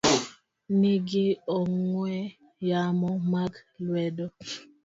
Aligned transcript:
ni 0.79 0.93
gi 1.07 1.25
ong'we 1.57 2.13
yamo 2.69 3.09
mag 3.31 3.53
lwedo. 3.85 4.25